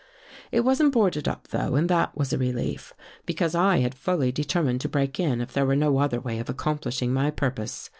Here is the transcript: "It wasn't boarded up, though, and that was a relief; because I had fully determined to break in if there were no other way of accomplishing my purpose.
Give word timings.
"It 0.51 0.61
wasn't 0.61 0.93
boarded 0.93 1.27
up, 1.27 1.49
though, 1.49 1.75
and 1.75 1.87
that 1.87 2.17
was 2.17 2.33
a 2.33 2.37
relief; 2.39 2.95
because 3.27 3.53
I 3.53 3.81
had 3.81 3.93
fully 3.93 4.31
determined 4.31 4.81
to 4.81 4.89
break 4.89 5.19
in 5.19 5.41
if 5.41 5.53
there 5.53 5.67
were 5.67 5.75
no 5.75 5.99
other 5.99 6.19
way 6.19 6.39
of 6.39 6.49
accomplishing 6.49 7.13
my 7.13 7.29
purpose. 7.29 7.87